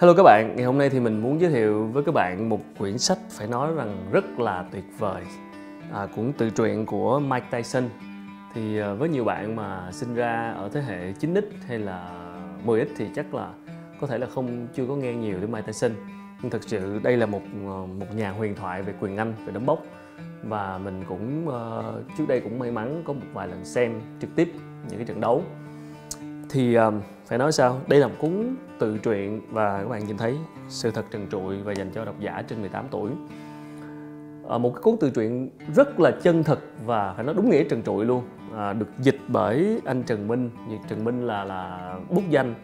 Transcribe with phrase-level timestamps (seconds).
[0.00, 2.60] Hello các bạn, ngày hôm nay thì mình muốn giới thiệu với các bạn một
[2.78, 5.22] quyển sách phải nói rằng rất là tuyệt vời
[5.92, 7.82] à, cũng tự truyện của Mike Tyson.
[8.54, 12.10] Thì à, với nhiều bạn mà sinh ra ở thế hệ 9X hay là
[12.66, 13.48] 10X thì chắc là
[14.00, 15.92] có thể là không chưa có nghe nhiều đến Mike Tyson.
[16.42, 19.52] Nhưng thật sự đây là một ờ, một nhà huyền thoại về quyền Anh, về
[19.52, 19.82] đấm bốc.
[20.42, 24.30] Và mình cũng uh, trước đây cũng may mắn có một vài lần xem trực
[24.36, 24.52] tiếp
[24.88, 25.42] những cái trận đấu
[26.50, 27.80] thì um, phải nói sao?
[27.86, 30.36] Đây là một cuốn tự truyện và các bạn nhìn thấy
[30.68, 33.10] sự thật trần trụi và dành cho độc giả trên 18 tuổi.
[34.48, 37.64] À, một cái cuốn tự truyện rất là chân thực và phải nói đúng nghĩa
[37.64, 38.24] trần trụi luôn.
[38.54, 40.50] À, được dịch bởi anh Trần Minh.
[40.88, 42.54] Trần Minh là là bút danh.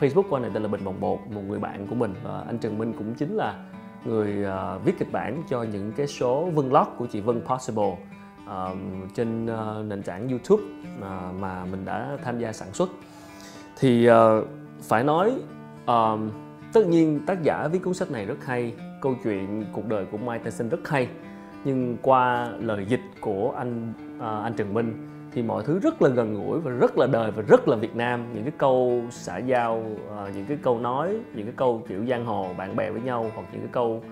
[0.00, 2.14] Facebook của anh này tên là Bình Bồng Bột một người bạn của mình.
[2.22, 3.64] Và anh Trần Minh cũng chính là
[4.04, 7.96] người uh, viết kịch bản cho những cái số vlog của chị Vân Possible
[8.44, 8.78] uh,
[9.14, 10.62] trên uh, nền tảng YouTube
[10.98, 12.88] uh, mà mình đã tham gia sản xuất
[13.84, 14.14] thì uh,
[14.82, 15.32] phải nói
[15.90, 16.20] uh,
[16.72, 20.18] tất nhiên tác giả viết cuốn sách này rất hay câu chuyện cuộc đời của
[20.18, 21.08] Mike Tyson rất hay.
[21.64, 26.08] Nhưng qua lời dịch của anh uh, anh Trần Minh thì mọi thứ rất là
[26.08, 28.24] gần gũi và rất là đời và rất là Việt Nam.
[28.34, 32.26] Những cái câu xã giao uh, những cái câu nói những cái câu kiểu giang
[32.26, 34.02] hồ bạn bè với nhau hoặc những cái câu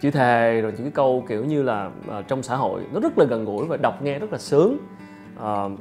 [0.00, 3.18] chữ thề rồi những cái câu kiểu như là uh, trong xã hội nó rất
[3.18, 4.78] là gần gũi và đọc nghe rất là sướng.
[5.36, 5.72] Uh,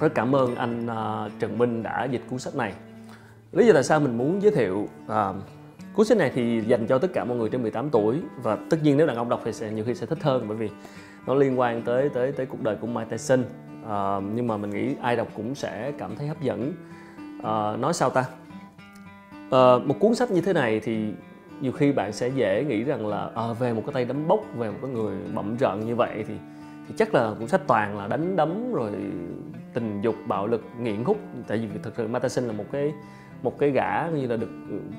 [0.00, 2.72] rất cảm ơn anh uh, Trần Minh đã dịch cuốn sách này.
[3.52, 5.36] Lý do tại sao mình muốn giới thiệu uh,
[5.94, 8.76] cuốn sách này thì dành cho tất cả mọi người trên 18 tuổi và tất
[8.82, 10.70] nhiên nếu đàn ông đọc thì sẽ nhiều khi sẽ thích hơn bởi vì
[11.26, 14.56] nó liên quan tới tới tới cuộc đời của Mike Tyson uh, à, nhưng mà
[14.56, 16.72] mình nghĩ ai đọc cũng sẽ cảm thấy hấp dẫn.
[17.38, 18.24] Uh, nói sao ta?
[19.46, 21.12] Uh, một cuốn sách như thế này thì
[21.60, 24.40] nhiều khi bạn sẽ dễ nghĩ rằng là à, về một cái tay đấm bốc
[24.56, 26.34] về một cái người bậm rợn như vậy thì
[26.88, 28.90] thì chắc là cuốn sách toàn là đánh đấm rồi
[29.78, 31.18] tình dục bạo lực nghiện hút.
[31.46, 32.92] Tại vì thực sự Matterson là một cái
[33.42, 34.50] một cái gã như là được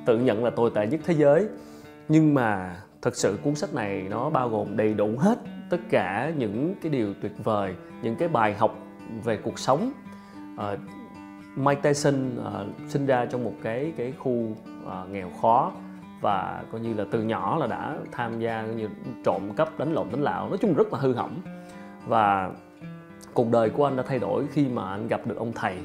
[0.05, 1.48] tự nhận là tồi tệ nhất thế giới.
[2.08, 5.39] Nhưng mà thật sự cuốn sách này nó bao gồm đầy đủ hết
[5.70, 8.76] tất cả những cái điều tuyệt vời những cái bài học
[9.23, 9.92] về cuộc sống.
[10.55, 10.80] Uh,
[11.55, 15.71] Mike Tyson uh, sinh ra trong một cái cái khu uh, nghèo khó
[16.21, 18.89] và coi như là từ nhỏ là đã tham gia như
[19.26, 20.49] trộm cắp đánh lộn đánh lạo.
[20.49, 21.42] Nói chung rất là hư hỏng.
[22.08, 22.52] Và
[23.33, 25.77] cuộc đời của anh đã thay đổi khi mà anh gặp được ông thầy.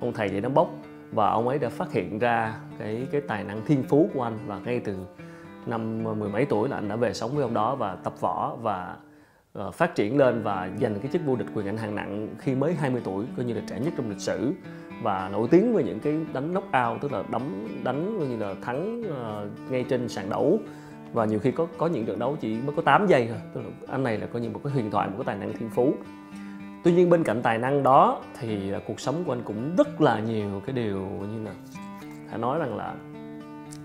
[0.00, 0.70] Ông thầy dạy nấm bốc
[1.12, 4.38] và ông ấy đã phát hiện ra cái cái tài năng thiên phú của anh
[4.46, 4.96] và ngay từ
[5.66, 8.56] năm mười mấy tuổi là anh đã về sống với ông đó và tập võ
[8.62, 8.96] và
[9.58, 12.54] uh, phát triển lên và giành cái chức vô địch quyền ảnh hạng nặng khi
[12.54, 14.52] mới 20 tuổi coi như là trẻ nhất trong lịch sử
[15.02, 18.36] và nổi tiếng với những cái đánh knock out tức là đấm đánh coi như
[18.36, 20.58] là thắng uh, ngay trên sàn đấu.
[21.12, 23.60] Và nhiều khi có có những trận đấu chỉ mới có 8 giây thôi tức
[23.60, 25.70] là anh này là coi như một cái huyền thoại một cái tài năng thiên
[25.70, 25.94] phú
[26.84, 30.00] tuy nhiên bên cạnh tài năng đó thì à, cuộc sống của anh cũng rất
[30.00, 31.52] là nhiều cái điều như là
[32.30, 32.94] phải nói rằng là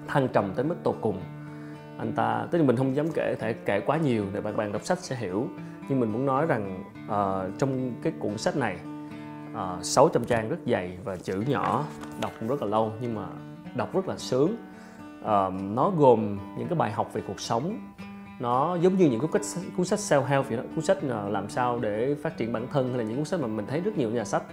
[0.07, 1.21] thăng trầm tới mức tột cùng.
[1.97, 4.71] Anh ta tức là mình không dám kể thể kể quá nhiều để bạn bạn
[4.71, 5.47] đọc sách sẽ hiểu.
[5.89, 8.77] Nhưng mình muốn nói rằng uh, trong cái cuốn sách này
[9.53, 11.85] ờ, uh, 600 trang rất dày và chữ nhỏ
[12.21, 13.25] đọc cũng rất là lâu nhưng mà
[13.75, 14.55] đọc rất là sướng.
[15.21, 17.92] Uh, nó gồm những cái bài học về cuộc sống
[18.39, 20.63] nó giống như những cuốn sách cuốn sách self help vậy đó.
[20.75, 23.39] Cuốn sách ờ, làm sao để phát triển bản thân hay là những cuốn sách
[23.39, 24.43] mà mình thấy rất nhiều nhà sách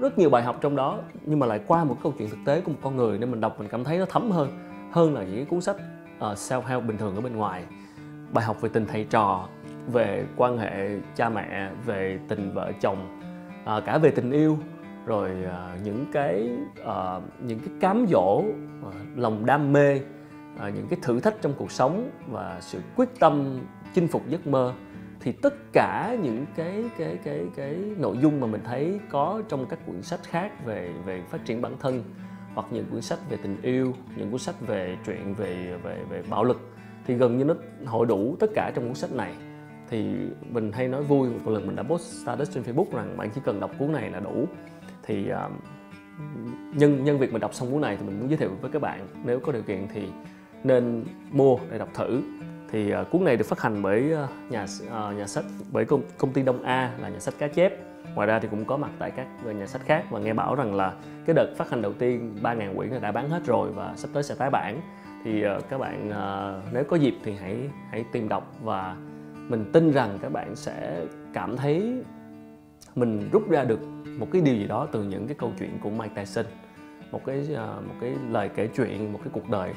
[0.00, 2.60] rất nhiều bài học trong đó nhưng mà lại qua một câu chuyện thực tế
[2.60, 4.50] của một con người nên mình đọc mình cảm thấy nó thấm hơn
[4.92, 5.76] hơn là những cuốn sách
[6.18, 7.64] ờ, uh, self help bình thường ở bên ngoài.
[8.32, 9.48] Bài học về tình thầy trò
[9.92, 13.20] về quan hệ cha mẹ về tình vợ chồng
[13.62, 14.58] uh, cả về tình yêu
[15.06, 18.42] rồi uh, những cái uh, những cái cám dỗ
[18.88, 20.00] uh, lòng đam mê
[20.58, 23.60] à, những cái thử thách trong cuộc sống và sự quyết tâm
[23.94, 24.74] chinh phục giấc mơ
[25.20, 29.66] thì tất cả những cái cái cái cái nội dung mà mình thấy có trong
[29.66, 32.04] các quyển sách khác về về phát triển bản thân
[32.54, 36.22] hoặc những cuốn sách về tình yêu những cuốn sách về chuyện về về về
[36.30, 36.60] bạo lực
[37.08, 37.54] thì gần như nó
[37.86, 39.34] hội đủ tất cả trong cuốn sách này.
[39.90, 40.14] Thì
[40.50, 43.40] mình hay nói vui một lần mình đã post status trên Facebook rằng bạn chỉ
[43.44, 44.46] cần đọc cuốn này là đủ.
[45.02, 45.52] Thì uh,
[46.76, 48.82] nhân nhân việc mình đọc xong cuốn này thì mình muốn giới thiệu với các
[48.82, 50.08] bạn nếu có điều kiện thì
[50.64, 52.22] nên mua để đọc thử.
[52.70, 56.02] Thì uh, cuốn này được phát hành bởi uh, nhà uh, nhà sách bởi công,
[56.18, 57.72] công ty Đông A là nhà sách cá chép.
[58.14, 60.74] Ngoài ra thì cũng có mặt tại các nhà sách khác và nghe bảo rằng
[60.74, 60.92] là
[61.26, 64.22] cái đợt phát hành đầu tiên 3.000 quyển đã bán hết rồi và sắp tới
[64.22, 64.80] sẽ tái bản.
[65.24, 67.56] Thì uh, các bạn uh, nếu có dịp thì hãy
[67.90, 68.96] hãy tìm đọc và
[69.48, 72.02] mình tin rằng các bạn sẽ cảm thấy
[72.94, 73.80] mình rút ra được
[74.18, 76.44] một cái điều gì đó từ những cái câu chuyện của Mike Tyson
[77.10, 79.72] một cái uh, một cái lời kể chuyện một cái cuộc đời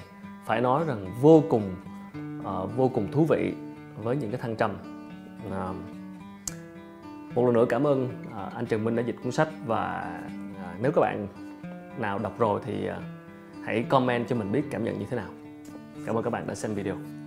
[0.45, 1.75] phải nói rằng vô cùng
[2.39, 3.53] uh, vô cùng thú vị
[4.03, 4.77] với những cái thăng trầm.
[5.47, 5.75] Uh,
[7.35, 10.11] một lần nữa cảm ơn uh, anh Trần Minh đã dịch cuốn sách và
[10.53, 11.27] uh, nếu các bạn
[11.99, 12.95] nào đọc rồi thì uh,
[13.65, 15.29] hãy comment cho mình biết cảm nhận như thế nào.
[16.05, 17.20] Cảm ơn các bạn đã xem video.